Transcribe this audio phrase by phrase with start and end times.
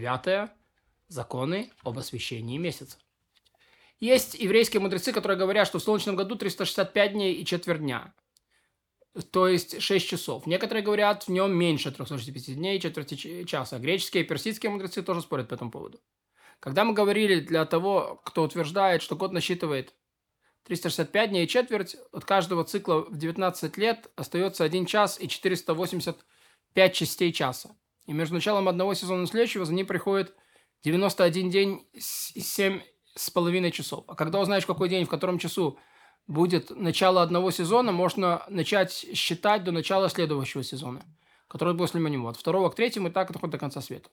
[0.00, 0.50] Девятое.
[1.08, 2.96] Законы об освещении месяца.
[3.98, 8.14] Есть еврейские мудрецы, которые говорят, что в солнечном году 365 дней и четверть дня.
[9.30, 10.46] То есть 6 часов.
[10.46, 13.78] Некоторые говорят, в нем меньше 365 дней и четверти часа.
[13.78, 16.00] Греческие и персидские мудрецы тоже спорят по этому поводу.
[16.60, 19.94] Когда мы говорили для того, кто утверждает, что год насчитывает
[20.64, 26.94] 365 дней и четверть, от каждого цикла в 19 лет остается 1 час и 485
[26.94, 27.76] частей часа.
[28.06, 30.34] И между началом одного сезона и следующего за ним приходит
[30.84, 32.80] 91 день 7
[33.14, 34.04] с половиной часов.
[34.08, 35.78] А когда узнаешь, какой день, в котором часу
[36.26, 41.04] будет начало одного сезона, можно начать считать до начала следующего сезона,
[41.48, 42.28] который после него.
[42.28, 44.10] От второго к третьему и так доходит до конца света.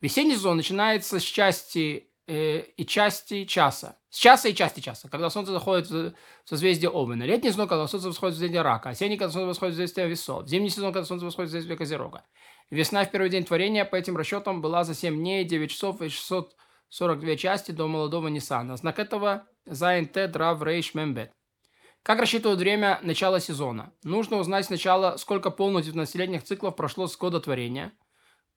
[0.00, 3.96] Весенний сезон начинается с части и части часа.
[4.08, 6.14] С часа и части часа, когда солнце заходит в
[6.44, 7.24] созвездие Овена.
[7.24, 8.90] Летний сезон, когда солнце восходит в созвездие Рака.
[8.90, 10.46] Осенний, когда солнце восходит в созвездие Весов.
[10.46, 12.24] Зимний сезон, когда солнце восходит в созвездие Козерога.
[12.70, 16.08] Весна в первый день творения по этим расчетам была за 7 дней, 9 часов и
[16.08, 18.76] 642 части до молодого Ниссана.
[18.76, 21.30] Знак этого Зайн Т Драв Рейш Мембет.
[22.02, 23.92] Как рассчитывают время начала сезона?
[24.02, 27.92] Нужно узнать сначала, сколько полных 19-летних циклов прошло с года творения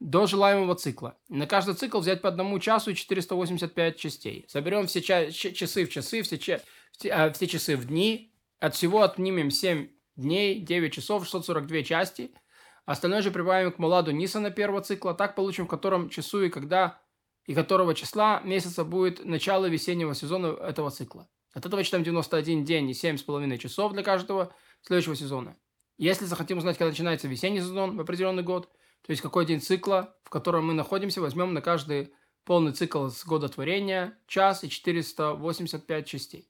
[0.09, 1.17] до желаемого цикла.
[1.29, 4.45] на каждый цикл взять по одному часу и 485 частей.
[4.47, 8.31] Соберем все ча- часы в часы, все, ча- все, все часы в дни.
[8.59, 12.31] От всего отнимем 7 дней, 9 часов, 642 части–
[12.85, 17.01] Остальное же прибавим к Муладу Нисана первого цикла, так получим, в котором часу и когда
[17.45, 21.27] и которого числа месяца будет начало весеннего сезона этого цикла.
[21.53, 25.55] От этого читаем 91 день и 7,5 часов для каждого следующего сезона.
[25.97, 28.69] Если захотим узнать, когда начинается весенний сезон в определенный год,
[29.05, 32.11] то есть какой день цикла, в котором мы находимся, возьмем на каждый
[32.43, 36.49] полный цикл с года творения час и 485 частей.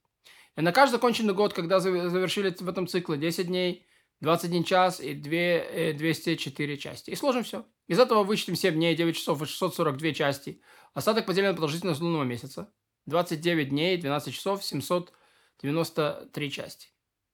[0.55, 3.85] И на каждый законченный год, когда завершили в этом цикле 10 дней,
[4.21, 7.09] 21 час и 2, 204 э, части.
[7.09, 7.65] И сложим все.
[7.87, 10.61] Из этого вычтем 7 дней, 9 часов и 642 части.
[10.93, 12.71] Остаток поделен на продолжительность лунного месяца.
[13.05, 16.87] 29 дней, 12 часов, 793 части.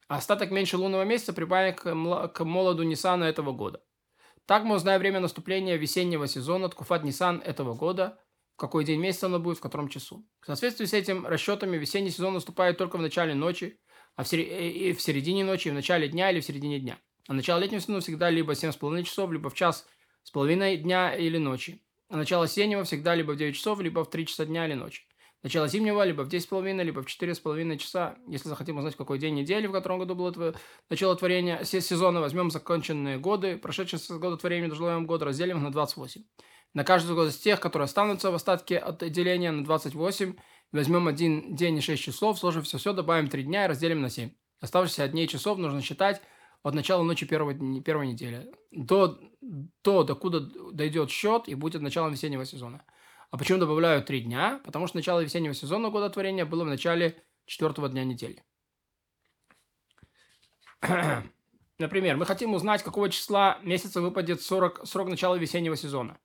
[0.08, 3.84] А остаток меньше лунного месяца прибавим к молоду Ниссана этого года.
[4.52, 8.20] Так мы узнаем время наступления весеннего сезона, Ткуфат Нисан этого года,
[8.58, 10.26] в какой день месяца оно будет, в котором часу.
[10.42, 13.80] В соответствии с этим расчетами весенний сезон наступает только в начале ночи,
[14.18, 14.42] а в, сер...
[14.42, 16.98] Э, и в середине ночи, в начале дня или в середине дня.
[17.30, 19.88] А начало летнего сезона всегда либо 7,5 часов, либо в час
[20.24, 21.82] с половиной дня или ночи.
[22.10, 25.04] А начало осеннего всегда либо в 9 часов, либо в 3 часа дня или ночи.
[25.44, 28.16] Начало зимнего либо в 10,5, либо в 4,5 часа.
[28.28, 30.60] Если захотим узнать, какой день недели, в котором году было это
[30.90, 35.72] начало творения сезона, возьмем законченные годы, прошедшие с года творения желаемого года, разделим их на
[35.72, 36.24] 28.
[36.74, 40.36] На каждый год из тех, которые останутся в остатке от деления на 28,
[40.72, 44.32] Возьмем один день и 6 часов, сложим все-все, добавим 3 дня и разделим на 7.
[44.62, 46.22] Оставшиеся дней и часов нужно считать
[46.64, 48.50] от начала ночи первого, первой недели.
[48.72, 50.40] До, до, докуда
[50.72, 52.86] дойдет счет и будет началом весеннего сезона.
[53.32, 54.62] А почему добавляю 3 дня?
[54.66, 58.44] Потому что начало весеннего сезона года творения было в начале четвертого дня недели.
[61.80, 66.20] Например, мы хотим узнать, какого числа месяца выпадет 40, срок начала весеннего сезона.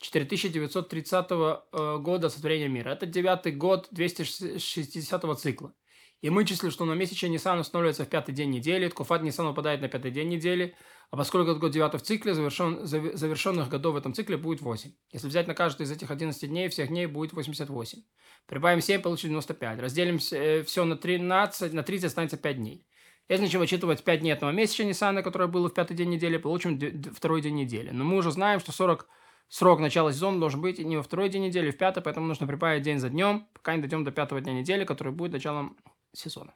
[0.00, 2.90] 4930 э, года сотворения мира.
[2.90, 5.72] Это девятый год 260 цикла.
[6.20, 9.80] И мы числим, что на месяче Нисан устанавливается в пятый день недели, Ткуфат Нисан выпадает
[9.80, 10.76] на пятый день недели,
[11.10, 14.92] а поскольку год девятый в цикле, завершен, завершенных годов в этом цикле будет 8.
[15.12, 18.02] Если взять на каждый из этих 11 дней, всех дней будет 88.
[18.46, 19.80] Прибавим 7, получим 95.
[19.80, 22.86] Разделим э, все на 13, на 30 останется 5 дней.
[23.28, 26.78] Если начнем вычитывать 5 дней этого месяца Ниссана, которое было в пятый день недели, получим
[27.12, 27.90] второй день недели.
[27.90, 29.08] Но мы уже знаем, что 40
[29.48, 32.46] Срок начала сезона должен быть не во второй день недели, а в пятый, поэтому нужно
[32.46, 35.78] прибавить день за днем, пока не дойдем до пятого дня недели, который будет началом
[36.12, 36.54] сезона.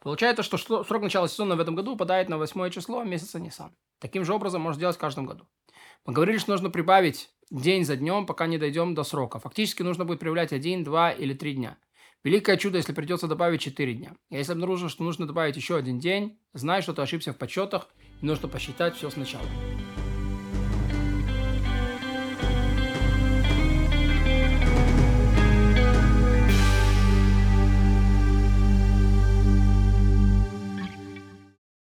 [0.00, 3.74] Получается, что срок начала сезона в этом году упадает на восьмое число месяца Нисан.
[3.98, 5.46] Таким же образом можно сделать в каждом году.
[6.04, 9.38] Мы говорили, что нужно прибавить день за днем, пока не дойдем до срока.
[9.38, 11.78] Фактически нужно будет проявлять один, два или три дня.
[12.24, 14.14] Великое чудо, если придется добавить 4 дня.
[14.30, 17.88] А если обнаружишь, что нужно добавить еще один день, знай, что ты ошибся в подсчетах
[18.20, 19.46] и нужно посчитать все сначала.